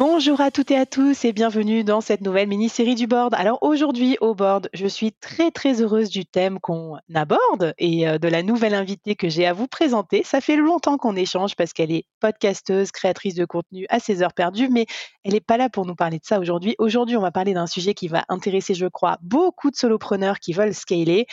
Bonjour 0.00 0.40
à 0.40 0.50
toutes 0.50 0.70
et 0.70 0.78
à 0.78 0.86
tous 0.86 1.26
et 1.26 1.34
bienvenue 1.34 1.84
dans 1.84 2.00
cette 2.00 2.22
nouvelle 2.22 2.48
mini-série 2.48 2.94
du 2.94 3.06
board. 3.06 3.34
Alors 3.34 3.58
aujourd'hui 3.60 4.16
au 4.22 4.34
board, 4.34 4.70
je 4.72 4.86
suis 4.86 5.12
très 5.12 5.50
très 5.50 5.82
heureuse 5.82 6.08
du 6.08 6.24
thème 6.24 6.58
qu'on 6.58 6.96
aborde 7.14 7.74
et 7.76 8.08
euh, 8.08 8.16
de 8.16 8.26
la 8.26 8.42
nouvelle 8.42 8.72
invitée 8.72 9.14
que 9.14 9.28
j'ai 9.28 9.44
à 9.44 9.52
vous 9.52 9.66
présenter. 9.66 10.22
Ça 10.24 10.40
fait 10.40 10.56
longtemps 10.56 10.96
qu'on 10.96 11.16
échange 11.16 11.54
parce 11.54 11.74
qu'elle 11.74 11.92
est 11.92 12.06
podcasteuse, 12.18 12.92
créatrice 12.92 13.34
de 13.34 13.44
contenu 13.44 13.84
à 13.90 14.00
ses 14.00 14.22
heures 14.22 14.32
perdues, 14.32 14.70
mais 14.70 14.86
elle 15.22 15.34
n'est 15.34 15.40
pas 15.40 15.58
là 15.58 15.68
pour 15.68 15.84
nous 15.84 15.94
parler 15.94 16.16
de 16.16 16.24
ça 16.24 16.40
aujourd'hui. 16.40 16.76
Aujourd'hui, 16.78 17.18
on 17.18 17.20
va 17.20 17.30
parler 17.30 17.52
d'un 17.52 17.66
sujet 17.66 17.92
qui 17.92 18.08
va 18.08 18.24
intéresser, 18.30 18.72
je 18.72 18.86
crois, 18.86 19.18
beaucoup 19.20 19.70
de 19.70 19.76
solopreneurs 19.76 20.38
qui 20.38 20.54
veulent 20.54 20.72
scaler 20.72 21.26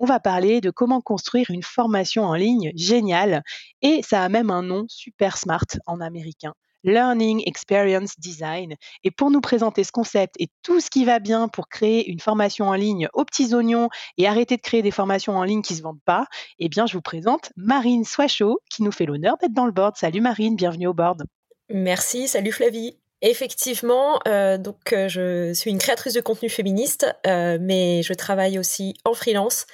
on 0.00 0.06
va 0.06 0.18
parler 0.18 0.60
de 0.60 0.70
comment 0.70 1.00
construire 1.00 1.50
une 1.50 1.62
formation 1.62 2.24
en 2.24 2.34
ligne 2.34 2.72
géniale 2.74 3.42
et 3.80 4.00
ça 4.02 4.22
a 4.22 4.28
même 4.28 4.50
un 4.50 4.62
nom 4.62 4.86
super 4.88 5.36
smart 5.36 5.66
en 5.86 6.00
américain. 6.00 6.54
Learning 6.84 7.42
Experience 7.46 8.18
Design. 8.18 8.74
Et 9.02 9.10
pour 9.10 9.30
nous 9.30 9.40
présenter 9.40 9.82
ce 9.82 9.90
concept 9.90 10.36
et 10.38 10.48
tout 10.62 10.80
ce 10.80 10.90
qui 10.90 11.04
va 11.04 11.18
bien 11.18 11.48
pour 11.48 11.68
créer 11.68 12.08
une 12.08 12.20
formation 12.20 12.68
en 12.68 12.74
ligne 12.74 13.08
aux 13.14 13.24
petits 13.24 13.54
oignons 13.54 13.88
et 14.18 14.28
arrêter 14.28 14.56
de 14.56 14.62
créer 14.62 14.82
des 14.82 14.90
formations 14.90 15.36
en 15.36 15.42
ligne 15.42 15.62
qui 15.62 15.72
ne 15.72 15.78
se 15.78 15.82
vendent 15.82 16.04
pas, 16.04 16.26
eh 16.58 16.68
bien, 16.68 16.86
je 16.86 16.92
vous 16.92 17.02
présente 17.02 17.50
Marine 17.56 18.04
Soichot 18.04 18.60
qui 18.70 18.82
nous 18.82 18.92
fait 18.92 19.06
l'honneur 19.06 19.36
d'être 19.40 19.54
dans 19.54 19.66
le 19.66 19.72
board. 19.72 19.96
Salut 19.96 20.20
Marine, 20.20 20.54
bienvenue 20.54 20.86
au 20.86 20.94
board. 20.94 21.24
Merci, 21.70 22.28
salut 22.28 22.52
Flavie. 22.52 22.98
Effectivement, 23.26 24.20
euh, 24.28 24.58
donc 24.58 24.92
euh, 24.92 25.08
je 25.08 25.54
suis 25.54 25.70
une 25.70 25.78
créatrice 25.78 26.12
de 26.12 26.20
contenu 26.20 26.50
féministe, 26.50 27.06
euh, 27.26 27.56
mais 27.58 28.02
je 28.02 28.12
travaille 28.12 28.58
aussi 28.58 28.92
en 29.06 29.14
freelance 29.14 29.66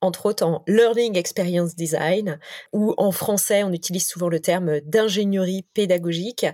entre 0.00 0.26
autres 0.26 0.46
en 0.46 0.62
Learning 0.66 1.16
Experience 1.16 1.74
Design, 1.74 2.38
ou 2.72 2.94
en 2.98 3.10
français, 3.10 3.64
on 3.64 3.72
utilise 3.72 4.06
souvent 4.06 4.28
le 4.28 4.40
terme 4.40 4.80
d'ingénierie 4.80 5.64
pédagogique. 5.74 6.46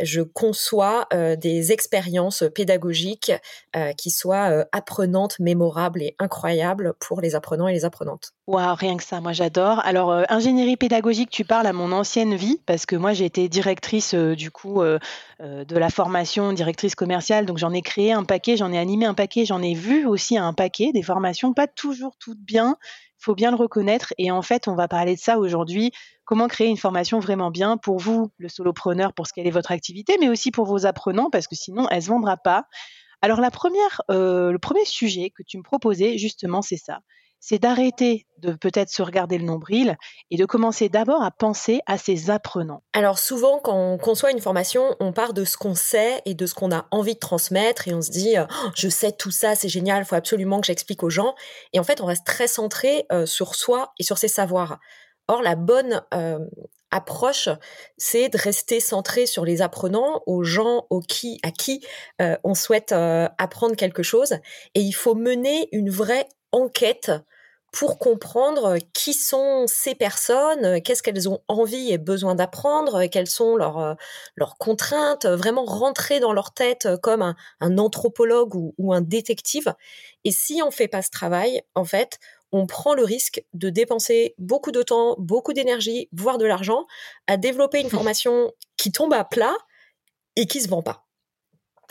Je 0.00 0.22
conçois 0.22 1.06
euh, 1.12 1.36
des 1.36 1.72
expériences 1.72 2.44
pédagogiques 2.54 3.32
euh, 3.74 3.92
qui 3.92 4.10
soient 4.10 4.50
euh, 4.50 4.64
apprenantes, 4.72 5.38
mémorables 5.40 6.02
et 6.02 6.14
incroyables 6.18 6.94
pour 7.00 7.20
les 7.20 7.34
apprenants 7.34 7.68
et 7.68 7.72
les 7.72 7.84
apprenantes. 7.84 8.32
Waouh, 8.46 8.74
rien 8.74 8.96
que 8.96 9.04
ça, 9.04 9.20
moi 9.20 9.32
j'adore. 9.32 9.80
Alors, 9.84 10.24
ingénierie 10.28 10.76
pédagogique, 10.76 11.30
tu 11.30 11.44
parles 11.44 11.66
à 11.66 11.72
mon 11.72 11.92
ancienne 11.92 12.34
vie, 12.34 12.60
parce 12.66 12.86
que 12.86 12.96
moi 12.96 13.12
j'ai 13.12 13.24
été 13.24 13.48
directrice 13.48 14.14
du 14.14 14.50
coup 14.50 14.82
de 14.82 15.76
la 15.76 15.90
formation, 15.90 16.52
directrice 16.52 16.94
commerciale, 16.94 17.46
donc 17.46 17.58
j'en 17.58 17.72
ai 17.72 17.82
créé 17.82 18.12
un 18.12 18.24
paquet, 18.24 18.56
j'en 18.56 18.72
ai 18.72 18.78
animé 18.78 19.06
un 19.06 19.14
paquet, 19.14 19.44
j'en 19.44 19.62
ai 19.62 19.74
vu 19.74 20.06
aussi 20.06 20.36
un 20.36 20.52
paquet, 20.52 20.90
des 20.92 21.02
formations 21.02 21.54
pas 21.54 21.68
toujours 21.68 22.16
toutes 22.18 22.40
bien, 22.40 22.76
faut 23.22 23.34
bien 23.34 23.50
le 23.50 23.56
reconnaître. 23.56 24.12
Et 24.18 24.30
en 24.30 24.42
fait, 24.42 24.68
on 24.68 24.74
va 24.74 24.88
parler 24.88 25.14
de 25.14 25.20
ça 25.20 25.38
aujourd'hui. 25.38 25.92
Comment 26.24 26.48
créer 26.48 26.68
une 26.68 26.76
formation 26.76 27.20
vraiment 27.20 27.50
bien 27.50 27.76
pour 27.76 27.98
vous, 27.98 28.30
le 28.38 28.48
solopreneur, 28.48 29.12
pour 29.12 29.26
ce 29.26 29.32
qu'elle 29.32 29.46
est 29.46 29.50
votre 29.52 29.72
activité, 29.72 30.16
mais 30.20 30.28
aussi 30.28 30.50
pour 30.50 30.66
vos 30.66 30.86
apprenants, 30.86 31.30
parce 31.30 31.46
que 31.46 31.54
sinon, 31.54 31.88
elle 31.90 31.98
ne 31.98 32.02
se 32.02 32.08
vendra 32.08 32.36
pas. 32.36 32.64
Alors, 33.20 33.38
euh, 34.10 34.52
le 34.52 34.58
premier 34.58 34.84
sujet 34.84 35.30
que 35.30 35.42
tu 35.44 35.56
me 35.56 35.62
proposais, 35.62 36.18
justement, 36.18 36.62
c'est 36.62 36.76
ça 36.76 37.00
c'est 37.44 37.58
d'arrêter 37.58 38.24
de 38.38 38.52
peut-être 38.52 38.88
se 38.88 39.02
regarder 39.02 39.36
le 39.36 39.44
nombril 39.44 39.96
et 40.30 40.36
de 40.36 40.44
commencer 40.44 40.88
d'abord 40.88 41.24
à 41.24 41.32
penser 41.32 41.80
à 41.86 41.98
ses 41.98 42.30
apprenants. 42.30 42.84
Alors 42.92 43.18
souvent, 43.18 43.58
quand 43.58 43.76
on 43.76 43.98
conçoit 43.98 44.30
une 44.30 44.40
formation, 44.40 44.94
on 45.00 45.12
part 45.12 45.32
de 45.32 45.44
ce 45.44 45.56
qu'on 45.56 45.74
sait 45.74 46.22
et 46.24 46.34
de 46.34 46.46
ce 46.46 46.54
qu'on 46.54 46.70
a 46.70 46.86
envie 46.92 47.14
de 47.14 47.18
transmettre 47.18 47.88
et 47.88 47.94
on 47.94 48.00
se 48.00 48.12
dit 48.12 48.36
oh, 48.38 48.68
je 48.76 48.88
sais 48.88 49.10
tout 49.10 49.32
ça, 49.32 49.56
c'est 49.56 49.68
génial, 49.68 50.02
il 50.02 50.04
faut 50.04 50.14
absolument 50.14 50.60
que 50.60 50.68
j'explique 50.68 51.02
aux 51.02 51.10
gens. 51.10 51.34
Et 51.72 51.80
en 51.80 51.84
fait, 51.84 52.00
on 52.00 52.06
reste 52.06 52.24
très 52.24 52.46
centré 52.46 53.06
euh, 53.10 53.26
sur 53.26 53.56
soi 53.56 53.92
et 53.98 54.04
sur 54.04 54.18
ses 54.18 54.28
savoirs. 54.28 54.78
Or, 55.26 55.42
la 55.42 55.56
bonne 55.56 56.00
euh, 56.14 56.38
approche, 56.92 57.48
c'est 57.96 58.28
de 58.28 58.38
rester 58.38 58.78
centré 58.78 59.26
sur 59.26 59.44
les 59.44 59.62
apprenants, 59.62 60.22
aux 60.26 60.44
gens 60.44 60.86
au 60.90 61.00
qui, 61.00 61.40
à 61.42 61.50
qui 61.50 61.84
euh, 62.20 62.36
on 62.44 62.54
souhaite 62.54 62.92
apprendre 62.92 63.74
quelque 63.74 64.04
chose. 64.04 64.34
Et 64.76 64.80
il 64.80 64.92
faut 64.92 65.16
mener 65.16 65.68
une 65.72 65.90
vraie 65.90 66.28
enquête 66.52 67.10
pour 67.72 67.98
comprendre 67.98 68.76
qui 68.92 69.14
sont 69.14 69.64
ces 69.66 69.94
personnes, 69.94 70.82
qu'est-ce 70.82 71.02
qu'elles 71.02 71.28
ont 71.28 71.40
envie 71.48 71.90
et 71.90 71.96
besoin 71.98 72.34
d'apprendre, 72.34 73.06
quelles 73.06 73.28
sont 73.28 73.56
leurs, 73.56 73.78
euh, 73.78 73.94
leurs 74.36 74.58
contraintes, 74.58 75.24
vraiment 75.24 75.64
rentrer 75.64 76.20
dans 76.20 76.34
leur 76.34 76.52
tête 76.52 76.86
comme 77.02 77.22
un, 77.60 77.78
anthropologue 77.78 78.54
ou, 78.54 78.92
un 78.92 79.00
détective. 79.00 79.74
Et 80.24 80.32
si 80.32 80.60
on 80.62 80.70
fait 80.70 80.86
pas 80.86 81.00
ce 81.00 81.10
travail, 81.10 81.62
en 81.74 81.84
fait, 81.84 82.18
on 82.52 82.66
prend 82.66 82.92
le 82.92 83.04
risque 83.04 83.42
de 83.54 83.70
dépenser 83.70 84.34
beaucoup 84.36 84.70
de 84.70 84.82
temps, 84.82 85.16
beaucoup 85.18 85.54
d'énergie, 85.54 86.10
voire 86.12 86.36
de 86.36 86.44
l'argent, 86.44 86.86
à 87.26 87.38
développer 87.38 87.80
une 87.80 87.90
formation 87.90 88.52
qui 88.76 88.92
tombe 88.92 89.14
à 89.14 89.24
plat 89.24 89.56
et 90.36 90.46
qui 90.46 90.60
se 90.60 90.68
vend 90.68 90.82
pas. 90.82 91.06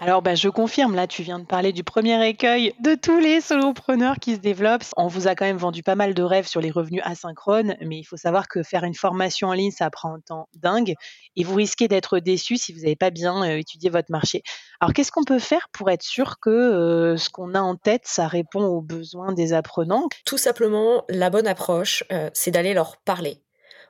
Alors, 0.04 0.24
bah, 0.24 0.34
je 0.34 0.50
confirme, 0.50 0.96
là, 0.96 1.06
tu 1.06 1.22
viens 1.22 1.38
de 1.38 1.46
parler 1.46 1.72
du 1.72 1.84
premier 1.84 2.28
écueil 2.28 2.74
de 2.80 2.96
tous 2.96 3.20
les 3.20 3.40
solopreneurs 3.40 4.16
qui 4.16 4.34
se 4.34 4.40
développent. 4.40 4.86
On 4.98 5.06
vous 5.06 5.28
a 5.28 5.36
quand 5.36 5.46
même 5.46 5.58
vendu 5.58 5.84
pas 5.84 5.94
mal 5.94 6.16
de 6.16 6.24
rêves 6.24 6.48
sur 6.48 6.60
les 6.60 6.72
revenus 6.72 7.04
asynchrones, 7.06 7.76
mais 7.82 8.00
il 8.00 8.04
faut 8.04 8.18
savoir 8.18 8.48
que 8.48 8.64
faire 8.64 8.84
une 8.84 8.96
formation 8.96 9.50
en 9.50 9.54
ligne, 9.54 9.70
ça 9.70 9.92
prend 9.92 10.16
un 10.16 10.20
temps 10.20 10.50
dingue 10.56 10.96
et 11.36 11.44
vous 11.44 11.54
risquez 11.54 11.88
d'être 11.88 12.18
déçu 12.18 12.58
si 12.58 12.74
vous 12.74 12.80
n'avez 12.80 12.96
pas 12.96 13.12
bien 13.12 13.44
euh, 13.44 13.60
étudié 13.60 13.92
votre 13.92 14.12
marché. 14.12 14.42
Alors, 14.80 14.92
qu'est-ce 14.92 15.12
qu'on 15.12 15.24
peut 15.24 15.38
faire 15.38 15.70
pour 15.72 15.92
être 15.92 16.02
sûr 16.02 16.40
que 16.40 16.50
euh, 16.50 17.16
ce 17.16 17.30
qu'on 17.30 17.54
a 17.54 17.62
en 17.62 17.76
tête, 17.76 18.08
ça 18.08 18.28
répond 18.28 18.64
aux 18.64 18.82
besoins 18.82 19.34
des 19.34 19.54
apprenants? 19.54 20.08
Tout 20.26 20.40
simplement, 20.40 21.06
la 21.10 21.30
bonne 21.30 21.46
approche, 21.46 22.04
euh, 22.12 22.32
c'est 22.34 22.50
d'aller 22.50 22.74
leur 22.74 22.98
parler 23.06 23.44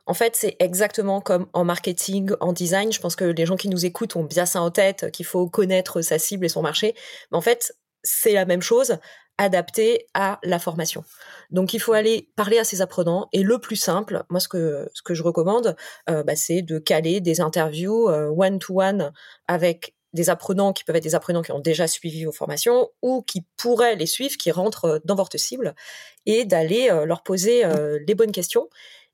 en 0.05 0.13
fait, 0.13 0.35
c'est 0.35 0.55
exactement 0.59 1.21
comme 1.21 1.47
en 1.53 1.63
marketing, 1.63 2.31
en 2.39 2.53
design. 2.53 2.91
Je 2.91 2.99
pense 2.99 3.15
que 3.15 3.25
les 3.25 3.45
gens 3.45 3.55
qui 3.55 3.69
nous 3.69 3.85
écoutent 3.85 4.15
ont 4.15 4.23
bien 4.23 4.45
ça 4.45 4.61
en 4.61 4.71
tête, 4.71 5.11
qu'il 5.11 5.25
faut 5.25 5.47
connaître 5.47 6.01
sa 6.01 6.19
cible 6.19 6.45
et 6.45 6.49
son 6.49 6.61
marché. 6.61 6.95
Mais 7.31 7.37
en 7.37 7.41
fait, 7.41 7.75
c'est 8.03 8.33
la 8.33 8.45
même 8.45 8.61
chose 8.61 8.97
adapté 9.37 10.07
à 10.13 10.39
la 10.43 10.59
formation. 10.59 11.03
Donc 11.49 11.73
il 11.73 11.79
faut 11.79 11.93
aller 11.93 12.29
parler 12.35 12.59
à 12.59 12.63
ses 12.63 12.81
apprenants 12.81 13.27
et 13.31 13.41
le 13.41 13.59
plus 13.59 13.75
simple, 13.75 14.23
moi 14.29 14.39
ce 14.39 14.47
que 14.47 14.89
je 15.09 15.23
recommande, 15.23 15.75
euh, 16.09 16.23
bah, 16.23 16.35
c'est 16.35 16.61
de 16.61 16.77
caler 16.77 17.21
des 17.21 17.41
interviews 17.41 18.07
one 18.09 18.59
to 18.59 18.81
one 18.81 19.11
avec 19.47 19.95
des 20.13 20.29
apprenants 20.29 20.73
qui 20.73 20.83
peuvent 20.83 20.95
être 20.95 21.03
des 21.03 21.15
apprenants 21.15 21.41
qui 21.41 21.51
ont 21.51 21.59
déjà 21.59 21.87
suivi 21.87 22.25
vos 22.25 22.31
formations 22.31 22.89
ou 23.01 23.21
qui 23.21 23.45
pourraient 23.57 23.95
les 23.95 24.05
suivre, 24.05 24.35
qui 24.37 24.51
rentrent 24.51 25.01
dans 25.05 25.15
votre 25.15 25.37
cible 25.37 25.73
et 26.25 26.45
d'aller 26.45 26.89
euh, 26.89 27.05
leur 27.05 27.23
poser 27.23 27.65
euh, 27.65 27.99
les 28.05 28.15
bonnes 28.15 28.31
questions 28.31 28.69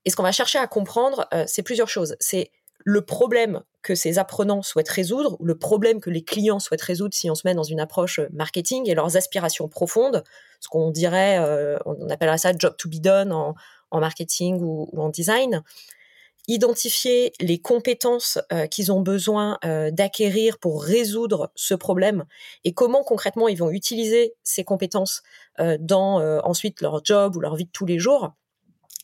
et 0.07 0.09
ce 0.09 0.15
qu'on 0.15 0.23
va 0.23 0.31
chercher 0.31 0.57
à 0.57 0.67
comprendre, 0.67 1.27
euh, 1.33 1.44
c'est 1.47 1.63
plusieurs 1.63 1.89
choses. 1.89 2.15
C'est 2.21 2.51
le 2.85 3.01
problème 3.01 3.63
que 3.81 3.94
ces 3.94 4.19
apprenants 4.19 4.61
souhaitent 4.61 4.88
résoudre, 4.88 5.35
ou 5.41 5.45
le 5.45 5.57
problème 5.57 5.99
que 5.99 6.09
les 6.09 6.23
clients 6.23 6.59
souhaitent 6.59 6.81
résoudre 6.81 7.13
si 7.13 7.29
on 7.29 7.35
se 7.35 7.41
met 7.45 7.53
dans 7.53 7.63
une 7.63 7.81
approche 7.81 8.19
euh, 8.19 8.29
marketing 8.31 8.89
et 8.89 8.95
leurs 8.95 9.17
aspirations 9.17 9.67
profondes, 9.67 10.23
ce 10.61 10.69
qu'on 10.69 10.91
dirait, 10.91 11.39
euh, 11.39 11.77
on 11.85 12.09
appellera 12.09 12.38
ça 12.38 12.53
job 12.57 12.75
to 12.77 12.88
be 12.89 13.01
done 13.01 13.33
en, 13.33 13.55
marketing 13.91 14.61
ou, 14.61 14.89
en 14.97 15.09
design. 15.09 15.61
Identifier 16.47 17.33
les 17.41 17.59
compétences 17.59 18.39
qu'ils 18.71 18.94
ont 18.94 19.01
besoin 19.01 19.59
d'acquérir 19.91 20.59
pour 20.59 20.81
résoudre 20.81 21.51
ce 21.55 21.73
problème 21.73 22.23
et 22.63 22.73
comment 22.73 23.03
concrètement 23.03 23.49
ils 23.49 23.57
vont 23.57 23.69
utiliser 23.69 24.33
ces 24.44 24.63
compétences 24.63 25.23
dans 25.59 26.21
ensuite 26.45 26.79
leur 26.79 27.03
job 27.03 27.35
ou 27.35 27.41
leur 27.41 27.57
vie 27.57 27.65
de 27.65 27.71
tous 27.71 27.85
les 27.85 27.99
jours 27.99 28.31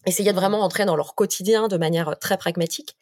essayer 0.05 0.31
de 0.31 0.35
vraiment 0.35 0.61
entrer 0.61 0.85
dans 0.85 0.95
leur 0.95 1.15
quotidien 1.15 1.67
de 1.67 1.77
manière 1.77 2.17
très 2.19 2.37
pragmatique. 2.37 2.95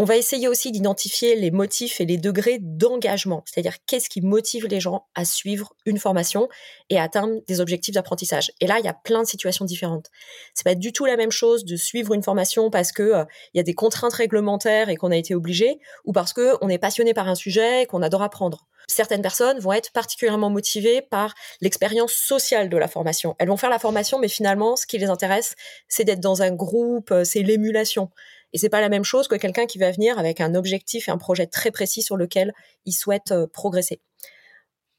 On 0.00 0.04
va 0.04 0.16
essayer 0.16 0.46
aussi 0.46 0.70
d'identifier 0.70 1.34
les 1.34 1.50
motifs 1.50 2.00
et 2.00 2.06
les 2.06 2.18
degrés 2.18 2.58
d'engagement, 2.60 3.42
c'est-à-dire 3.46 3.84
qu'est-ce 3.84 4.08
qui 4.08 4.20
motive 4.20 4.68
les 4.68 4.78
gens 4.78 5.06
à 5.16 5.24
suivre 5.24 5.74
une 5.86 5.98
formation 5.98 6.48
et 6.88 7.00
à 7.00 7.02
atteindre 7.02 7.40
des 7.48 7.60
objectifs 7.60 7.94
d'apprentissage. 7.94 8.52
Et 8.60 8.68
là, 8.68 8.78
il 8.78 8.84
y 8.84 8.88
a 8.88 8.94
plein 8.94 9.22
de 9.22 9.26
situations 9.26 9.64
différentes. 9.64 10.06
C'est 10.54 10.62
pas 10.62 10.76
du 10.76 10.92
tout 10.92 11.04
la 11.04 11.16
même 11.16 11.32
chose 11.32 11.64
de 11.64 11.74
suivre 11.74 12.14
une 12.14 12.22
formation 12.22 12.70
parce 12.70 12.92
que 12.92 13.02
euh, 13.02 13.24
y 13.54 13.60
a 13.60 13.64
des 13.64 13.74
contraintes 13.74 14.12
réglementaires 14.12 14.88
et 14.88 14.94
qu'on 14.94 15.10
a 15.10 15.16
été 15.16 15.34
obligé, 15.34 15.80
ou 16.04 16.12
parce 16.12 16.32
que 16.32 16.54
on 16.60 16.68
est 16.68 16.78
passionné 16.78 17.12
par 17.12 17.26
un 17.26 17.34
sujet 17.34 17.82
et 17.82 17.86
qu'on 17.86 18.02
adore 18.02 18.22
apprendre. 18.22 18.68
Certaines 18.90 19.20
personnes 19.20 19.58
vont 19.58 19.74
être 19.74 19.92
particulièrement 19.92 20.48
motivées 20.48 21.02
par 21.02 21.34
l'expérience 21.60 22.12
sociale 22.12 22.70
de 22.70 22.76
la 22.78 22.88
formation. 22.88 23.36
Elles 23.38 23.48
vont 23.48 23.58
faire 23.58 23.68
la 23.68 23.78
formation, 23.78 24.18
mais 24.18 24.28
finalement, 24.28 24.76
ce 24.76 24.86
qui 24.86 24.96
les 24.96 25.10
intéresse, 25.10 25.56
c'est 25.88 26.04
d'être 26.04 26.20
dans 26.20 26.40
un 26.40 26.50
groupe, 26.50 27.10
euh, 27.10 27.22
c'est 27.22 27.42
l'émulation. 27.42 28.10
Et 28.54 28.58
c'est 28.58 28.70
pas 28.70 28.80
la 28.80 28.88
même 28.88 29.04
chose 29.04 29.28
que 29.28 29.34
quelqu'un 29.34 29.66
qui 29.66 29.76
va 29.76 29.90
venir 29.90 30.18
avec 30.18 30.40
un 30.40 30.54
objectif 30.54 31.08
et 31.08 31.10
un 31.10 31.18
projet 31.18 31.46
très 31.46 31.70
précis 31.70 32.00
sur 32.00 32.16
lequel 32.16 32.54
il 32.86 32.92
souhaite 32.92 33.30
euh, 33.30 33.46
progresser. 33.46 34.00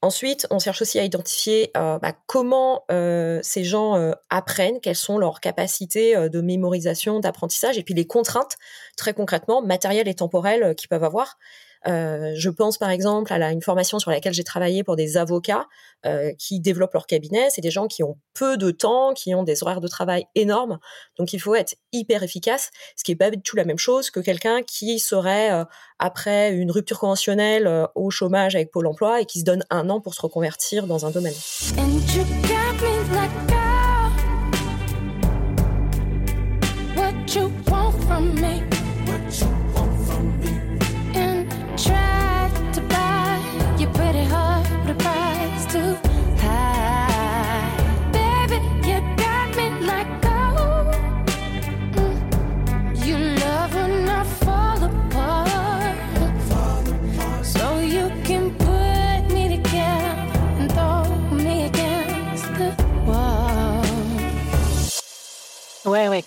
Ensuite, 0.02 0.46
on 0.50 0.60
cherche 0.60 0.82
aussi 0.82 1.00
à 1.00 1.04
identifier 1.04 1.72
euh, 1.76 1.98
bah, 1.98 2.12
comment 2.26 2.84
ces 2.88 3.64
gens 3.64 4.12
apprennent, 4.30 4.80
quelles 4.80 4.96
sont 4.96 5.18
leurs 5.18 5.40
capacités 5.40 6.14
de 6.30 6.40
mémorisation, 6.40 7.20
d'apprentissage, 7.20 7.76
et 7.76 7.82
puis 7.82 7.92
les 7.92 8.06
contraintes, 8.06 8.56
très 8.96 9.12
concrètement, 9.12 9.60
matérielles 9.60 10.08
et 10.08 10.14
temporelles 10.14 10.74
qu'ils 10.74 10.88
peuvent 10.88 11.04
avoir. 11.04 11.36
Euh, 11.86 12.32
je 12.36 12.50
pense 12.50 12.78
par 12.78 12.90
exemple 12.90 13.32
à 13.32 13.38
la, 13.38 13.52
une 13.52 13.62
formation 13.62 13.98
sur 13.98 14.10
laquelle 14.10 14.34
j'ai 14.34 14.44
travaillé 14.44 14.84
pour 14.84 14.96
des 14.96 15.16
avocats 15.16 15.66
euh, 16.06 16.32
qui 16.38 16.60
développent 16.60 16.94
leur 16.94 17.06
cabinet. 17.06 17.50
C'est 17.50 17.60
des 17.60 17.70
gens 17.70 17.86
qui 17.86 18.02
ont 18.02 18.16
peu 18.34 18.56
de 18.56 18.70
temps, 18.70 19.12
qui 19.14 19.34
ont 19.34 19.42
des 19.42 19.62
horaires 19.62 19.80
de 19.80 19.88
travail 19.88 20.24
énormes. 20.34 20.78
Donc 21.18 21.32
il 21.32 21.40
faut 21.40 21.54
être 21.54 21.74
hyper 21.92 22.22
efficace, 22.22 22.70
ce 22.96 23.04
qui 23.04 23.12
est 23.12 23.16
pas 23.16 23.30
du 23.30 23.40
tout 23.42 23.56
la 23.56 23.64
même 23.64 23.78
chose 23.78 24.10
que 24.10 24.20
quelqu'un 24.20 24.62
qui 24.62 24.98
serait 24.98 25.52
euh, 25.52 25.64
après 25.98 26.52
une 26.52 26.70
rupture 26.70 26.98
conventionnelle 26.98 27.66
euh, 27.66 27.86
au 27.94 28.10
chômage 28.10 28.54
avec 28.54 28.70
Pôle 28.70 28.86
Emploi 28.86 29.20
et 29.20 29.26
qui 29.26 29.40
se 29.40 29.44
donne 29.44 29.64
un 29.70 29.90
an 29.90 30.00
pour 30.00 30.14
se 30.14 30.22
reconvertir 30.22 30.86
dans 30.86 31.06
un 31.06 31.10
domaine. 31.10 31.34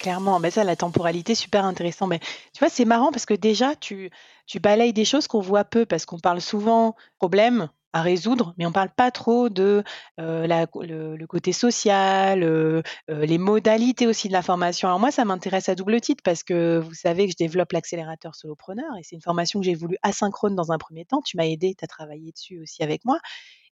Clairement. 0.04 0.40
Mais 0.40 0.52
ça, 0.52 0.64
la 0.64 0.76
temporalité, 0.76 1.34
super 1.34 1.66
intéressant. 1.66 2.06
Mais 2.06 2.20
tu 2.20 2.60
vois, 2.60 2.70
c'est 2.70 2.86
marrant 2.86 3.12
parce 3.12 3.26
que 3.26 3.34
déjà, 3.34 3.76
tu, 3.76 4.12
tu 4.46 4.60
balayes 4.60 4.94
des 4.94 5.06
choses 5.06 5.28
qu'on 5.28 5.42
voit 5.42 5.64
peu 5.64 5.86
parce 5.86 6.06
qu'on 6.06 6.20
parle 6.20 6.42
souvent 6.42 6.96
problème 7.18 7.70
à 7.96 8.02
résoudre, 8.02 8.56
mais 8.58 8.66
on 8.66 8.72
parle 8.72 8.90
pas 8.90 9.12
trop 9.12 9.50
de 9.50 9.84
euh, 10.20 10.48
le, 10.48 11.26
côté 11.28 11.54
social, 11.54 12.42
euh, 12.42 12.82
euh, 13.12 13.24
les 13.24 13.38
modalités 13.38 14.08
aussi 14.08 14.28
de 14.28 14.34
la 14.34 14.42
formation. 14.42 14.88
Alors 14.88 15.00
moi, 15.00 15.12
ça 15.12 15.26
m'intéresse 15.26 15.70
à 15.70 15.76
double 15.76 16.02
titre 16.02 16.24
parce 16.24 16.42
que 16.42 16.80
vous 16.80 16.96
savez 16.96 17.28
que 17.28 17.34
je 17.34 17.38
développe 17.38 17.72
l'accélérateur 17.72 18.34
solopreneur 18.34 18.98
et 18.98 19.04
c'est 19.04 19.16
une 19.16 19.22
formation 19.22 19.60
que 19.60 19.66
j'ai 19.66 19.76
voulu 19.76 19.96
asynchrone 20.02 20.56
dans 20.56 20.72
un 20.72 20.80
premier 20.80 21.06
temps. 21.06 21.22
Tu 21.22 21.38
m'as 21.38 21.46
aidé, 21.46 21.76
tu 21.78 21.86
as 21.86 21.88
travaillé 21.88 22.32
dessus 22.32 22.60
aussi 22.64 22.82
avec 22.82 23.06
moi. 23.06 23.20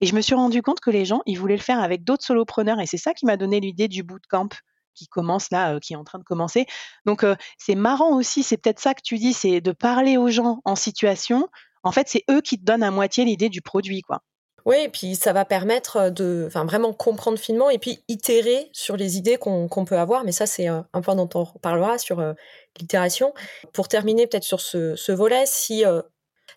Et 0.02 0.06
je 0.06 0.14
me 0.14 0.22
suis 0.22 0.36
rendu 0.36 0.62
compte 0.62 0.82
que 0.82 0.92
les 0.92 1.04
gens, 1.04 1.22
ils 1.26 1.40
voulaient 1.40 1.58
le 1.58 1.62
faire 1.62 1.82
avec 1.82 2.04
d'autres 2.04 2.24
solopreneurs 2.24 2.80
et 2.80 2.86
c'est 2.86 2.98
ça 2.98 3.16
qui 3.16 3.26
m'a 3.26 3.38
donné 3.38 3.60
l'idée 3.60 3.88
du 3.88 4.04
bootcamp 4.04 4.50
qui 4.96 5.08
commence 5.08 5.52
là, 5.52 5.80
qui 5.80 5.94
est 5.94 5.98
en 5.98 6.04
train 6.04 6.20
de 6.20 6.24
commencer. 6.24 6.66
Donc 7.06 7.26
c'est 7.58 7.76
marrant 7.76 8.16
aussi, 8.16 8.44
c'est 8.44 8.58
peut-être 8.58 8.80
ça 8.80 8.94
que 8.94 9.02
tu 9.04 9.18
dis, 9.18 9.34
c'est 9.34 9.62
de 9.62 9.72
parler 9.72 10.18
aux 10.18 10.30
gens 10.30 10.62
en 10.66 10.76
situation. 10.76 11.48
En 11.84 11.92
fait, 11.92 12.08
c'est 12.08 12.24
eux 12.30 12.42
qui 12.42 12.60
te 12.60 12.64
donnent 12.64 12.84
à 12.84 12.92
moitié 12.92 13.26
l'idée 13.26 13.50
du 13.50 13.62
produit, 13.62 14.02
quoi. 14.02 14.22
Oui, 14.66 14.78
et 14.84 14.90
puis 14.90 15.16
ça 15.16 15.34
va 15.34 15.46
permettre 15.46 16.10
de 16.10 16.48
vraiment 16.52 16.94
comprendre 16.94 17.40
finement 17.40 17.70
et 17.70 17.80
puis 17.80 18.04
itérer 18.08 18.70
sur 18.74 18.96
les 18.96 19.18
idées 19.18 19.38
qu'on 19.38 19.86
peut 19.86 19.98
avoir. 19.98 20.24
Mais 20.24 20.32
ça, 20.32 20.46
c'est 20.46 20.68
un, 20.68 20.86
point 21.04 21.16
dont 21.16 21.30
on 21.34 21.46
parlera 21.60 21.98
sur 21.98 22.22
l'itération. 22.80 23.34
Pour 23.74 23.88
terminer 23.88 24.28
peut-être 24.28 24.44
sur 24.44 24.62
ce, 24.62 24.96
ce, 24.96 25.12
volet, 25.12 25.46
si, 25.48 25.84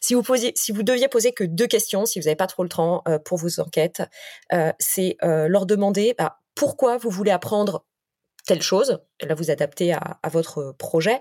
si, 0.00 0.14
vous 0.14 0.22
posiez, 0.22 0.52
si 0.54 0.70
vous 0.72 0.82
deviez 0.82 1.08
poser 1.08 1.32
que 1.32 1.44
deux 1.44 1.66
questions, 1.66 2.04
si 2.04 2.20
vous 2.20 2.24
n'avez 2.24 2.36
pas 2.36 2.46
trop 2.46 2.62
le 2.62 2.68
temps 2.68 3.02
pour 3.24 3.38
vos 3.38 3.60
enquêtes, 3.60 4.02
c'est 4.78 5.16
leur 5.22 5.64
demander 5.64 6.14
bah, 6.18 6.40
pourquoi 6.54 6.98
vous 6.98 7.10
voulez 7.10 7.30
apprendre 7.30 7.84
telle 8.46 8.62
chose, 8.62 8.98
là 9.22 9.34
vous 9.34 9.50
adaptez 9.50 9.92
à, 9.92 10.18
votre 10.30 10.72
projet, 10.78 11.20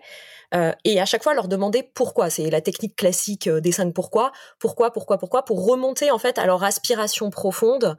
euh, 0.53 0.71
et 0.83 0.99
à 0.99 1.05
chaque 1.05 1.23
fois 1.23 1.33
leur 1.33 1.47
demander 1.47 1.83
pourquoi. 1.83 2.29
C'est 2.29 2.49
la 2.49 2.61
technique 2.61 2.95
classique 2.95 3.47
euh, 3.47 3.61
des 3.61 3.71
cinq 3.71 3.93
pourquoi, 3.93 4.31
pourquoi, 4.59 4.91
pourquoi, 4.91 5.17
pourquoi, 5.17 5.45
pour 5.45 5.65
remonter 5.65 6.11
en 6.11 6.19
fait 6.19 6.37
à 6.37 6.45
leur 6.45 6.63
aspiration 6.63 7.29
profonde 7.29 7.97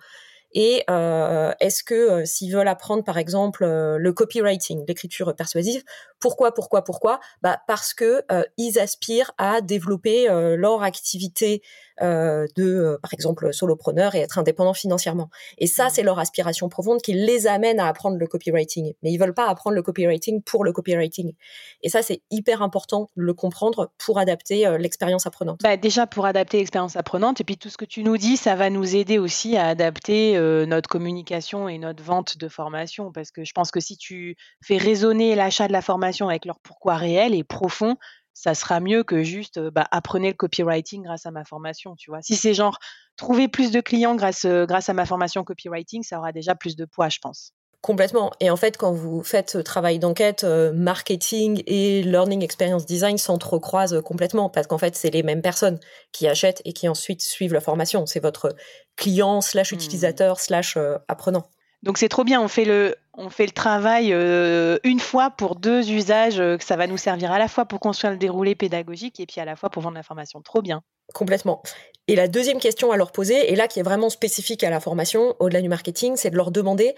et 0.54 0.84
euh, 0.88 1.52
est-ce 1.58 1.82
que 1.82 1.94
euh, 1.94 2.24
s'ils 2.24 2.52
veulent 2.52 2.68
apprendre, 2.68 3.02
par 3.02 3.18
exemple, 3.18 3.64
euh, 3.64 3.98
le 3.98 4.12
copywriting, 4.12 4.84
l'écriture 4.86 5.34
persuasive, 5.34 5.82
pourquoi, 6.20 6.54
pourquoi, 6.54 6.84
pourquoi? 6.84 7.18
Bah 7.42 7.58
parce 7.66 7.92
que 7.92 8.22
ils 8.56 8.78
aspirent 8.78 9.32
à 9.36 9.60
développer 9.60 10.26
leur 10.56 10.82
activité 10.82 11.60
de, 12.00 12.98
par 13.02 13.12
exemple, 13.12 13.52
solopreneur 13.52 14.14
et 14.14 14.20
être 14.20 14.38
indépendant 14.38 14.74
financièrement. 14.74 15.30
Et 15.58 15.66
ça, 15.66 15.86
mmh. 15.86 15.90
c'est 15.90 16.02
leur 16.02 16.18
aspiration 16.18 16.68
profonde 16.68 17.00
qui 17.02 17.12
les 17.12 17.46
amène 17.46 17.80
à 17.80 17.86
apprendre 17.86 18.16
le 18.16 18.26
copywriting. 18.26 18.94
Mais 19.02 19.12
ils 19.12 19.18
veulent 19.18 19.34
pas 19.34 19.48
apprendre 19.48 19.76
le 19.76 19.82
copywriting 19.82 20.42
pour 20.42 20.64
le 20.64 20.72
copywriting. 20.72 21.34
Et 21.82 21.88
ça, 21.88 22.02
c'est 22.02 22.22
hyper 22.30 22.62
important 22.62 23.10
de 23.16 23.22
le 23.22 23.34
comprendre 23.34 23.92
pour 23.98 24.18
adapter 24.18 24.76
l'expérience 24.78 25.26
apprenante. 25.26 25.60
Bah 25.62 25.76
déjà 25.76 26.06
pour 26.06 26.26
adapter 26.26 26.58
l'expérience 26.58 26.96
apprenante, 26.96 27.40
et 27.40 27.44
puis 27.44 27.56
tout 27.56 27.68
ce 27.68 27.76
que 27.76 27.84
tu 27.84 28.02
nous 28.02 28.16
dis, 28.16 28.36
ça 28.36 28.54
va 28.54 28.70
nous 28.70 28.96
aider 28.96 29.18
aussi 29.18 29.56
à 29.56 29.66
adapter 29.66 30.38
notre 30.66 30.88
communication 30.88 31.68
et 31.68 31.78
notre 31.78 32.02
vente 32.02 32.38
de 32.38 32.48
formation. 32.48 33.12
Parce 33.12 33.30
que 33.30 33.44
je 33.44 33.52
pense 33.52 33.70
que 33.70 33.80
si 33.80 33.96
tu 33.96 34.36
fais 34.62 34.76
résonner 34.76 35.34
l'achat 35.34 35.68
de 35.68 35.72
la 35.72 35.82
formation 35.82 36.28
avec 36.28 36.44
leur 36.44 36.58
pourquoi 36.60 36.96
réel 36.96 37.34
et 37.34 37.44
profond, 37.44 37.96
ça 38.34 38.54
sera 38.54 38.80
mieux 38.80 39.04
que 39.04 39.22
juste 39.22 39.60
bah, 39.60 39.86
apprenez 39.90 40.28
le 40.28 40.34
copywriting 40.34 41.02
grâce 41.02 41.24
à 41.24 41.30
ma 41.30 41.44
formation, 41.44 41.94
tu 41.96 42.10
vois. 42.10 42.20
Si 42.20 42.36
c'est 42.36 42.52
genre 42.52 42.78
trouver 43.16 43.48
plus 43.48 43.70
de 43.70 43.80
clients 43.80 44.16
grâce, 44.16 44.44
grâce 44.44 44.88
à 44.88 44.92
ma 44.92 45.06
formation 45.06 45.44
copywriting, 45.44 46.02
ça 46.02 46.18
aura 46.18 46.32
déjà 46.32 46.54
plus 46.54 46.76
de 46.76 46.84
poids, 46.84 47.08
je 47.08 47.18
pense. 47.20 47.52
Complètement. 47.84 48.32
Et 48.40 48.48
en 48.48 48.56
fait, 48.56 48.78
quand 48.78 48.92
vous 48.92 49.22
faites 49.22 49.50
ce 49.50 49.58
travail 49.58 49.98
d'enquête, 49.98 50.42
euh, 50.44 50.72
marketing 50.72 51.62
et 51.66 52.02
learning 52.02 52.42
experience 52.42 52.86
design 52.86 53.18
s'entrecroisent 53.18 54.00
complètement 54.02 54.48
parce 54.48 54.66
qu'en 54.66 54.78
fait, 54.78 54.96
c'est 54.96 55.10
les 55.10 55.22
mêmes 55.22 55.42
personnes 55.42 55.78
qui 56.10 56.26
achètent 56.26 56.62
et 56.64 56.72
qui 56.72 56.88
ensuite 56.88 57.20
suivent 57.20 57.52
la 57.52 57.60
formation. 57.60 58.06
C'est 58.06 58.20
votre 58.20 58.56
client 58.96 59.42
slash 59.42 59.72
mmh. 59.72 59.74
utilisateur 59.74 60.40
slash 60.40 60.78
apprenant. 61.08 61.44
Donc 61.84 61.98
c'est 61.98 62.08
trop 62.08 62.24
bien. 62.24 62.40
On 62.40 62.48
fait 62.48 62.64
le, 62.64 62.96
on 63.12 63.28
fait 63.28 63.44
le 63.44 63.52
travail 63.52 64.12
euh, 64.12 64.78
une 64.84 65.00
fois 65.00 65.30
pour 65.30 65.54
deux 65.54 65.90
usages 65.90 66.38
que 66.38 66.64
ça 66.64 66.76
va 66.76 66.86
nous 66.86 66.96
servir 66.96 67.30
à 67.30 67.38
la 67.38 67.46
fois 67.46 67.66
pour 67.66 67.78
construire 67.78 68.12
le 68.12 68.18
déroulé 68.18 68.54
pédagogique 68.54 69.20
et 69.20 69.26
puis 69.26 69.40
à 69.40 69.44
la 69.44 69.54
fois 69.54 69.68
pour 69.68 69.82
vendre 69.82 69.96
l'information. 69.96 70.40
Trop 70.40 70.62
bien. 70.62 70.82
Complètement. 71.12 71.62
Et 72.08 72.16
la 72.16 72.26
deuxième 72.26 72.58
question 72.58 72.90
à 72.90 72.96
leur 72.96 73.12
poser, 73.12 73.52
et 73.52 73.54
là 73.54 73.68
qui 73.68 73.80
est 73.80 73.82
vraiment 73.82 74.08
spécifique 74.08 74.64
à 74.64 74.70
la 74.70 74.80
formation, 74.80 75.36
au-delà 75.38 75.60
du 75.60 75.68
marketing, 75.68 76.16
c'est 76.16 76.30
de 76.30 76.36
leur 76.36 76.50
demander 76.50 76.94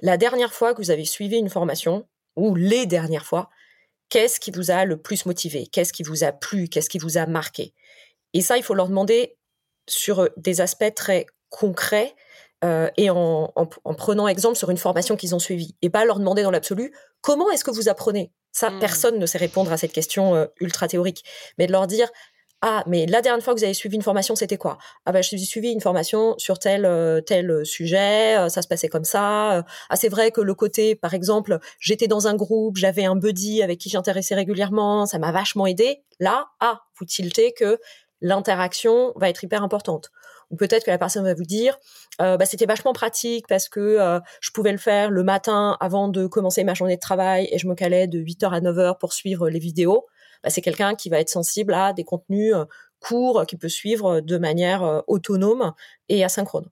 la 0.00 0.16
dernière 0.16 0.54
fois 0.54 0.72
que 0.72 0.80
vous 0.80 0.90
avez 0.90 1.04
suivi 1.04 1.36
une 1.36 1.50
formation, 1.50 2.06
ou 2.36 2.54
les 2.54 2.86
dernières 2.86 3.26
fois, 3.26 3.50
qu'est-ce 4.08 4.40
qui 4.40 4.50
vous 4.50 4.70
a 4.70 4.86
le 4.86 4.96
plus 4.96 5.26
motivé? 5.26 5.66
Qu'est-ce 5.66 5.92
qui 5.92 6.02
vous 6.02 6.24
a 6.24 6.32
plu? 6.32 6.68
Qu'est-ce 6.68 6.88
qui 6.88 6.98
vous 6.98 7.18
a 7.18 7.26
marqué? 7.26 7.74
Et 8.32 8.40
ça, 8.40 8.56
il 8.56 8.62
faut 8.62 8.74
leur 8.74 8.88
demander 8.88 9.36
sur 9.86 10.30
des 10.38 10.62
aspects 10.62 10.94
très 10.94 11.26
concrets 11.50 12.14
euh, 12.64 12.88
et 12.96 13.10
en, 13.10 13.52
prenant 13.96 14.28
exemple 14.28 14.56
sur 14.56 14.70
une 14.70 14.76
formation 14.76 15.16
qu'ils 15.16 15.34
ont 15.34 15.38
suivie. 15.38 15.74
Et 15.82 15.90
pas 15.90 16.04
leur 16.04 16.18
demander 16.18 16.42
dans 16.42 16.50
l'absolu 16.50 16.92
comment 17.20 17.50
est-ce 17.50 17.64
que 17.64 17.70
vous 17.70 17.88
apprenez? 17.88 18.32
Ça, 18.52 18.70
mmh. 18.70 18.78
personne 18.80 19.18
ne 19.18 19.26
sait 19.26 19.38
répondre 19.38 19.72
à 19.72 19.76
cette 19.76 19.92
question 19.92 20.34
euh, 20.34 20.46
ultra 20.60 20.88
théorique. 20.88 21.24
Mais 21.58 21.66
de 21.66 21.72
leur 21.72 21.86
dire 21.86 22.08
ah, 22.62 22.84
mais 22.86 23.06
la 23.06 23.22
dernière 23.22 23.42
fois 23.42 23.54
que 23.54 23.58
vous 23.58 23.64
avez 23.64 23.72
suivi 23.72 23.96
une 23.96 24.02
formation, 24.02 24.36
c'était 24.36 24.58
quoi? 24.58 24.76
Ah 25.06 25.12
ben, 25.12 25.22
j'ai 25.22 25.38
suivi 25.38 25.70
une 25.70 25.80
formation 25.80 26.34
sur 26.36 26.58
tel 26.58 26.84
euh, 26.84 27.22
tel 27.22 27.64
sujet, 27.64 28.36
euh, 28.36 28.50
ça 28.50 28.60
se 28.60 28.68
passait 28.68 28.88
comme 28.88 29.04
ça. 29.04 29.64
Ah, 29.88 29.96
c'est 29.96 30.10
vrai 30.10 30.30
que 30.30 30.42
le 30.42 30.54
côté, 30.54 30.94
par 30.94 31.14
exemple, 31.14 31.58
j'étais 31.78 32.06
dans 32.06 32.26
un 32.26 32.34
groupe, 32.34 32.76
j'avais 32.76 33.06
un 33.06 33.16
buddy 33.16 33.62
avec 33.62 33.78
qui 33.78 33.88
j'intéressais 33.88 34.34
régulièrement, 34.34 35.06
ça 35.06 35.18
m'a 35.18 35.32
vachement 35.32 35.66
aidé. 35.66 36.02
Là, 36.18 36.48
ah, 36.60 36.82
vous 36.98 37.06
tiltez 37.06 37.52
que 37.52 37.78
l'interaction 38.20 39.14
va 39.16 39.30
être 39.30 39.42
hyper 39.42 39.62
importante. 39.62 40.10
Peut-être 40.58 40.84
que 40.84 40.90
la 40.90 40.98
personne 40.98 41.24
va 41.24 41.34
vous 41.34 41.44
dire, 41.44 41.78
bah, 42.18 42.44
c'était 42.44 42.66
vachement 42.66 42.92
pratique 42.92 43.46
parce 43.48 43.68
que 43.68 44.20
je 44.40 44.50
pouvais 44.50 44.72
le 44.72 44.78
faire 44.78 45.10
le 45.10 45.22
matin 45.22 45.76
avant 45.80 46.08
de 46.08 46.26
commencer 46.26 46.64
ma 46.64 46.74
journée 46.74 46.96
de 46.96 47.00
travail 47.00 47.48
et 47.52 47.58
je 47.58 47.68
me 47.68 47.74
calais 47.74 48.08
de 48.08 48.18
8h 48.18 48.50
à 48.50 48.60
9h 48.60 48.98
pour 48.98 49.12
suivre 49.12 49.48
les 49.48 49.60
vidéos 49.60 50.06
bah, 50.42 50.50
c'est 50.50 50.60
quelqu'un 50.60 50.94
qui 50.94 51.08
va 51.08 51.20
être 51.20 51.28
sensible 51.28 51.74
à 51.74 51.92
des 51.92 52.04
contenus 52.04 52.54
courts, 52.98 53.44
qui 53.46 53.56
peut 53.56 53.68
suivre 53.68 54.20
de 54.20 54.38
manière 54.38 55.02
autonome 55.06 55.72
et 56.08 56.24
asynchrone. 56.24 56.68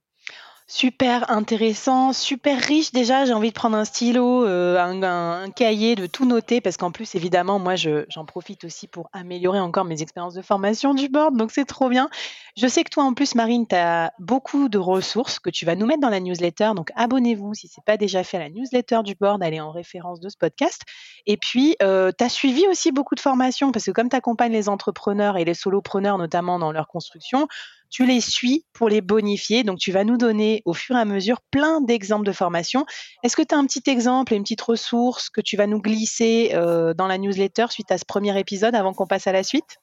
Super 0.71 1.31
intéressant, 1.31 2.13
super 2.13 2.61
riche 2.61 2.93
déjà. 2.93 3.25
J'ai 3.25 3.33
envie 3.33 3.49
de 3.49 3.55
prendre 3.55 3.75
un 3.75 3.87
stylo, 3.87 4.45
euh, 4.45 4.79
un, 4.79 5.51
cahier, 5.51 5.95
de 5.95 6.05
tout 6.05 6.27
noter 6.27 6.61
parce 6.61 6.77
qu'en 6.77 6.91
plus, 6.91 7.15
évidemment, 7.15 7.59
moi, 7.59 7.75
j'en 7.77 8.27
profite 8.27 8.65
aussi 8.65 8.87
pour 8.87 9.09
améliorer 9.15 9.61
encore 9.61 9.87
mes 9.87 10.03
expériences 10.03 10.35
de 10.35 10.43
formation 10.43 10.93
du 10.93 11.09
board. 11.09 11.39
Donc, 11.39 11.53
c'est 11.53 11.65
trop 11.65 11.89
bien. 11.89 12.11
Je 12.55 12.67
sais 12.67 12.85
que 12.85 12.91
toi, 12.91 13.05
en 13.05 13.15
plus, 13.15 13.35
Marine, 13.35 13.67
tu 13.67 13.77
as 13.77 14.13
beaucoup 14.19 14.69
de 14.69 14.77
ressources 14.77 15.39
que 15.39 15.49
tu 15.49 15.65
vas 15.65 15.75
nous 15.75 15.87
mettre 15.87 16.01
dans 16.01 16.11
la 16.11 16.21
newsletter. 16.21 16.73
Donc, 16.77 16.91
abonnez-vous 16.97 17.55
si 17.55 17.67
ce 17.67 17.81
n'est 17.81 17.85
pas 17.87 17.97
déjà 17.97 18.23
fait 18.23 18.37
à 18.37 18.41
la 18.41 18.51
newsletter 18.51 19.01
du 19.05 19.15
board. 19.15 19.43
Elle 19.43 19.55
est 19.55 19.61
en 19.61 19.73
référence 19.73 20.21
de 20.21 20.29
ce 20.29 20.37
podcast. 20.37 20.83
Et 21.25 21.39
puis, 21.39 21.77
euh, 21.83 22.13
tu 22.17 22.23
as 22.23 22.29
suivi 22.29 22.67
aussi 22.67 22.93
beaucoup 22.93 23.15
de 23.15 23.21
formations 23.21 23.73
parce 23.73 23.87
que 23.87 23.91
comme 23.91 24.11
tu 24.11 24.17
accompagnes 24.17 24.53
les 24.53 24.69
entrepreneurs 24.69 25.39
et 25.39 25.47
les 25.47 25.55
solopreneurs, 25.55 26.19
notamment 26.19 26.59
dans 26.59 26.73
leur 26.73 26.89
construction, 26.89 27.49
tu 27.91 28.07
les 28.07 28.21
suis 28.21 28.65
pour 28.73 28.89
les 28.89 29.01
bonifier. 29.01 29.65
Donc, 29.65 29.79
tu 29.79 29.93
vas 29.93 30.05
nous 30.05 30.17
donner 30.17 30.63
au 30.65 30.75
fur 30.75 30.97
et 30.97 31.01
à 31.01 31.05
mesure 31.05 31.41
plein 31.51 31.81
d'exemples 31.81 32.27
de 32.27 32.33
formation. 32.33 32.85
Est-ce 33.23 33.37
que 33.37 33.43
tu 33.43 33.55
as 33.55 33.59
un 33.59 33.67
petit 33.67 33.89
exemple 33.89 34.33
et 34.33 34.37
une 34.37 34.43
petite 34.43 34.63
ressource 34.63 35.31
que 35.31 35.41
tu 35.41 35.57
vas 35.57 35.67
nous 35.67 35.81
glisser 35.81 36.51
euh, 36.55 36.95
dans 36.95 37.07
la 37.07 37.19
newsletter 37.19 37.67
suite 37.71 37.91
à 37.91 37.99
ce 37.99 38.05
premier 38.05 38.39
épisode 38.39 38.75
avant 38.75 38.93
qu'on 38.93 39.07
passe 39.07 39.27
à 39.27 39.33
la 39.33 39.43
suite? 39.43 39.79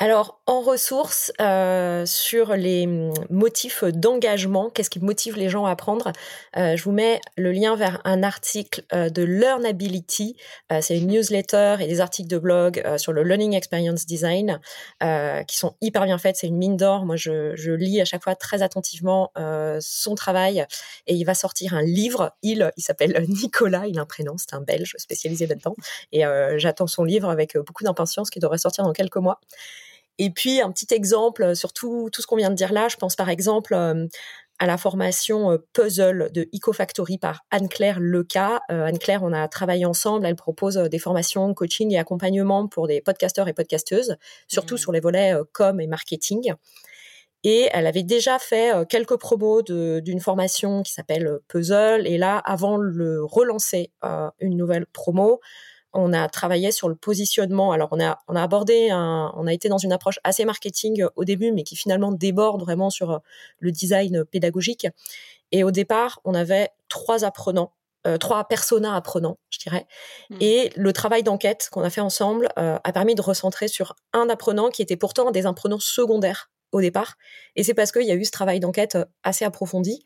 Alors, 0.00 0.40
en 0.46 0.60
ressources, 0.60 1.32
euh, 1.40 2.06
sur 2.06 2.54
les 2.54 2.86
hum, 2.86 3.12
motifs 3.30 3.82
d'engagement, 3.82 4.70
qu'est-ce 4.70 4.90
qui 4.90 5.00
motive 5.00 5.36
les 5.36 5.48
gens 5.48 5.66
à 5.66 5.72
apprendre 5.72 6.12
euh, 6.56 6.76
Je 6.76 6.84
vous 6.84 6.92
mets 6.92 7.20
le 7.36 7.50
lien 7.50 7.74
vers 7.74 8.00
un 8.04 8.22
article 8.22 8.84
euh, 8.92 9.10
de 9.10 9.22
Learnability. 9.22 10.36
c'est 10.80 10.96
une 10.96 11.08
newsletter 11.08 11.76
et 11.80 11.88
des 11.88 12.00
articles 12.00 12.28
de 12.28 12.38
blog 12.38 12.82
sur 12.96 13.12
le 13.12 13.24
Learning 13.24 13.54
Experience 13.54 14.06
Design 14.06 14.60
qui 15.00 15.56
sont 15.56 15.74
hyper 15.80 16.04
bien 16.04 16.18
faits. 16.18 16.36
C'est 16.36 16.46
une 16.46 16.58
mine 16.58 16.76
d'or. 16.76 17.04
Moi, 17.04 17.16
je, 17.16 17.56
je, 17.56 17.72
lis 17.72 18.00
à 18.00 18.04
chaque 18.04 18.22
fois 18.22 18.36
très 18.36 18.62
attentivement 18.62 19.32
son 19.80 20.14
travail 20.14 20.64
et 21.06 21.14
il 21.14 21.24
va 21.24 21.34
sortir 21.34 21.74
un 21.74 21.82
livre. 21.82 22.36
Il, 22.42 22.70
il 22.76 22.82
s'appelle 22.82 23.24
Nicolas, 23.28 23.86
il 23.86 23.98
a 23.98 24.02
un 24.02 24.06
prénom, 24.06 24.34
c'est 24.36 24.54
un 24.54 24.60
Belge 24.60 24.94
spécialisé 24.98 25.46
là-dedans. 25.46 25.74
Et 26.12 26.22
j'attends 26.56 26.86
son 26.86 27.04
livre 27.04 27.30
avec 27.30 27.56
beaucoup 27.56 27.84
d'impatience 27.84 28.30
qui 28.30 28.38
devrait 28.38 28.58
sortir 28.58 28.84
dans 28.84 28.92
quelques 28.92 29.16
mois. 29.16 29.40
Et 30.18 30.30
puis 30.30 30.60
un 30.60 30.70
petit 30.70 30.92
exemple 30.92 31.54
sur 31.54 31.72
tout, 31.72 32.10
tout 32.12 32.22
ce 32.22 32.26
qu'on 32.26 32.36
vient 32.36 32.50
de 32.50 32.56
dire 32.56 32.72
là, 32.72 32.88
je 32.88 32.96
pense 32.96 33.14
par 33.14 33.28
exemple 33.28 33.74
euh, 33.74 34.06
à 34.58 34.66
la 34.66 34.76
formation 34.76 35.52
euh, 35.52 35.58
puzzle 35.72 36.30
de 36.32 36.48
EcoFactory 36.52 37.18
par 37.18 37.44
Anne-Claire 37.52 37.98
Leca. 38.00 38.60
Euh, 38.70 38.86
Anne-Claire, 38.86 39.22
on 39.22 39.32
a 39.32 39.46
travaillé 39.46 39.86
ensemble. 39.86 40.26
Elle 40.26 40.34
propose 40.34 40.76
des 40.76 40.98
formations 40.98 41.54
coaching 41.54 41.92
et 41.92 41.98
accompagnement 41.98 42.66
pour 42.66 42.88
des 42.88 43.00
podcasteurs 43.00 43.46
et 43.46 43.52
podcasteuses, 43.52 44.16
surtout 44.48 44.74
mmh. 44.74 44.78
sur 44.78 44.92
les 44.92 45.00
volets 45.00 45.34
com 45.52 45.80
et 45.80 45.86
marketing. 45.86 46.52
Et 47.44 47.68
elle 47.72 47.86
avait 47.86 48.02
déjà 48.02 48.40
fait 48.40 48.72
quelques 48.88 49.16
promos 49.16 49.62
d'une 49.62 50.18
formation 50.18 50.82
qui 50.82 50.92
s'appelle 50.92 51.38
Puzzle. 51.46 52.04
Et 52.04 52.18
là, 52.18 52.38
avant 52.38 52.78
de 52.78 53.20
relancer 53.22 53.92
une 54.40 54.56
nouvelle 54.56 54.86
promo, 54.86 55.38
on 55.92 56.12
a 56.12 56.28
travaillé 56.28 56.70
sur 56.72 56.88
le 56.88 56.94
positionnement. 56.94 57.72
Alors 57.72 57.88
on 57.92 58.00
a 58.00 58.18
on 58.28 58.36
a 58.36 58.42
abordé 58.42 58.88
on 58.92 59.46
a 59.46 59.52
été 59.52 59.68
dans 59.68 59.78
une 59.78 59.92
approche 59.92 60.18
assez 60.24 60.44
marketing 60.44 61.04
au 61.16 61.24
début, 61.24 61.52
mais 61.52 61.62
qui 61.62 61.76
finalement 61.76 62.12
déborde 62.12 62.62
vraiment 62.62 62.90
sur 62.90 63.10
euh, 63.10 63.18
le 63.60 63.70
design 63.72 64.24
pédagogique. 64.24 64.86
Et 65.52 65.64
au 65.64 65.70
départ, 65.70 66.20
on 66.24 66.34
avait 66.34 66.70
trois 66.88 67.24
apprenants 67.24 67.72
euh, 68.06 68.16
trois 68.16 68.44
personas 68.44 68.94
apprenants, 68.94 69.38
je 69.50 69.58
dirais. 69.58 69.86
Hmm. 70.30 70.36
Et 70.40 70.70
le 70.76 70.92
travail 70.92 71.24
d'enquête 71.24 71.68
qu'on 71.72 71.82
a 71.82 71.90
fait 71.90 72.00
ensemble 72.00 72.48
euh, 72.56 72.78
a 72.82 72.92
permis 72.92 73.16
de 73.16 73.20
recentrer 73.20 73.66
sur 73.66 73.96
un 74.12 74.28
apprenant 74.28 74.68
qui 74.68 74.82
était 74.82 74.96
pourtant 74.96 75.32
des 75.32 75.46
apprenants 75.46 75.80
secondaires 75.80 76.48
au 76.70 76.80
départ. 76.80 77.16
Et 77.56 77.64
c'est 77.64 77.74
parce 77.74 77.90
qu'il 77.90 78.04
y 78.04 78.12
a 78.12 78.14
eu 78.14 78.24
ce 78.24 78.30
travail 78.30 78.60
d'enquête 78.60 78.96
assez 79.24 79.44
approfondi, 79.44 80.04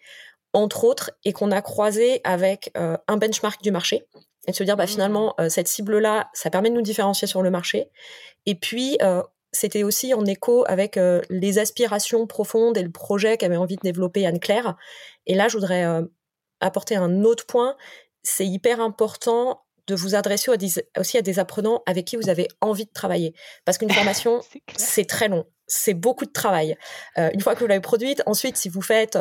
entre 0.55 0.85
autres, 0.85 1.11
et 1.25 1.35
qu'on 1.35 1.51
a 1.51 1.61
croisé 1.61 2.23
avec 2.25 2.73
un 2.75 3.17
benchmark 3.17 3.61
du 3.63 3.71
marché 3.71 4.07
et 4.47 4.53
de 4.53 4.57
se 4.57 4.65
dire 4.65 4.77
bah 4.77 4.85
mmh. 4.85 4.89
finalement 4.89 5.35
euh, 5.41 5.49
cette 5.49 5.69
cible 5.69 5.99
là 5.99 6.31
ça 6.33 6.51
permet 6.51 6.71
de 6.71 6.75
nous 6.75 6.83
différencier 6.83 7.29
sur 7.29 7.43
le 7.43 7.51
marché. 7.51 7.91
Et 8.47 8.55
puis 8.55 8.97
euh, 9.03 9.23
c'était 9.53 9.83
aussi 9.83 10.15
en 10.15 10.25
écho 10.25 10.65
avec 10.67 10.97
euh, 10.97 11.21
les 11.31 11.59
aspirations 11.59 12.27
profondes 12.27 12.77
et 12.77 12.83
le 12.83 12.91
projet 12.91 13.37
qu'avait 13.37 13.57
envie 13.57 13.77
de 13.77 13.83
développer 13.83 14.27
Anne 14.27 14.41
Claire 14.41 14.77
et 15.27 15.35
là 15.35 15.49
je 15.49 15.57
voudrais 15.57 15.85
apporter 16.61 16.97
un 16.97 17.23
autre 17.25 17.47
point. 17.47 17.77
C'est 18.23 18.47
hyper 18.47 18.81
important 18.81 19.65
de 19.89 19.97
vous 19.97 20.15
adresser 20.15 20.51
aussi 20.97 21.19
à 21.19 21.23
des 21.23 21.41
apprenants 21.41 21.83
avec 21.87 22.05
qui 22.05 22.17
vous 22.17 22.29
avez 22.29 22.47
envie 22.61 22.85
de 22.85 22.93
travailler. 22.93 23.35
Parce 23.65 23.79
qu'une 23.79 23.91
formation 23.93 24.41
c'est 24.77 25.07
très 25.07 25.29
long. 25.29 25.47
C'est 25.67 25.95
beaucoup 25.95 26.27
de 26.27 26.33
travail. 26.33 26.77
Une 27.17 27.41
fois 27.41 27.55
que 27.55 27.61
vous 27.61 27.67
l'avez 27.67 27.81
produite 27.81 28.23
ensuite 28.27 28.57
si 28.57 28.69
vous 28.69 28.83
faites 28.83 29.17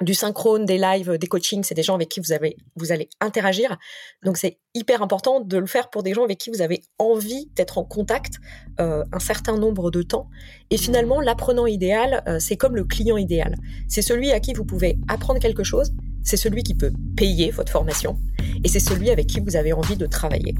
du 0.00 0.14
synchrone, 0.14 0.64
des 0.64 0.78
lives, 0.78 1.18
des 1.18 1.26
coachings, 1.26 1.62
c'est 1.62 1.74
des 1.74 1.82
gens 1.82 1.94
avec 1.94 2.08
qui 2.08 2.20
vous 2.20 2.32
avez, 2.32 2.56
vous 2.76 2.92
allez 2.92 3.08
interagir. 3.20 3.76
Donc 4.24 4.36
c'est 4.36 4.58
hyper 4.74 5.02
important 5.02 5.40
de 5.40 5.58
le 5.58 5.66
faire 5.66 5.90
pour 5.90 6.02
des 6.02 6.14
gens 6.14 6.24
avec 6.24 6.38
qui 6.38 6.50
vous 6.50 6.62
avez 6.62 6.82
envie 6.98 7.50
d'être 7.54 7.78
en 7.78 7.84
contact 7.84 8.34
euh, 8.80 9.04
un 9.12 9.18
certain 9.18 9.56
nombre 9.56 9.90
de 9.90 10.02
temps. 10.02 10.28
Et 10.70 10.78
finalement, 10.78 11.20
l'apprenant 11.20 11.66
idéal, 11.66 12.22
euh, 12.26 12.38
c'est 12.38 12.56
comme 12.56 12.76
le 12.76 12.84
client 12.84 13.16
idéal. 13.16 13.56
C'est 13.88 14.02
celui 14.02 14.30
à 14.32 14.40
qui 14.40 14.54
vous 14.54 14.64
pouvez 14.64 14.98
apprendre 15.08 15.40
quelque 15.40 15.64
chose. 15.64 15.92
C'est 16.22 16.36
celui 16.36 16.62
qui 16.62 16.74
peut 16.74 16.92
payer 17.16 17.50
votre 17.50 17.72
formation. 17.72 18.18
Et 18.64 18.68
c'est 18.68 18.80
celui 18.80 19.10
avec 19.10 19.26
qui 19.26 19.40
vous 19.40 19.56
avez 19.56 19.72
envie 19.72 19.96
de 19.96 20.06
travailler. 20.06 20.54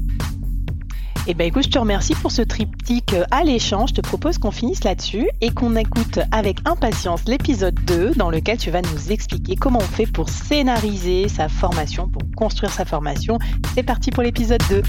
Eh 1.27 1.35
ben 1.35 1.45
écoute, 1.45 1.65
je 1.65 1.69
te 1.69 1.77
remercie 1.77 2.15
pour 2.15 2.31
ce 2.31 2.41
triptyque 2.41 3.15
alléchant. 3.29 3.85
Je 3.85 3.93
te 3.93 4.01
propose 4.01 4.39
qu'on 4.39 4.49
finisse 4.49 4.83
là-dessus 4.83 5.27
et 5.39 5.51
qu'on 5.51 5.75
écoute 5.75 6.19
avec 6.31 6.57
impatience 6.65 7.21
l'épisode 7.27 7.79
2 7.85 8.13
dans 8.15 8.31
lequel 8.31 8.57
tu 8.57 8.71
vas 8.71 8.81
nous 8.81 9.11
expliquer 9.11 9.55
comment 9.55 9.79
on 9.79 9.81
fait 9.81 10.07
pour 10.07 10.29
scénariser 10.29 11.27
sa 11.29 11.47
formation, 11.47 12.07
pour 12.07 12.23
construire 12.35 12.71
sa 12.71 12.85
formation. 12.85 13.37
C'est 13.75 13.83
parti 13.83 14.09
pour 14.09 14.23
l'épisode 14.23 14.63
2. 14.69 14.81